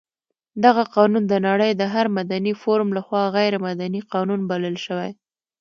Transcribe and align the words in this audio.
دغه 0.65 0.83
قانون 0.95 1.23
د 1.27 1.33
نړۍ 1.47 1.71
د 1.75 1.83
هر 1.93 2.05
مدني 2.17 2.53
فورم 2.61 2.89
لخوا 2.97 3.23
غیر 3.37 3.53
مدني 3.67 4.01
قانون 4.13 4.39
بلل 4.49 4.75
شوی. 4.85 5.11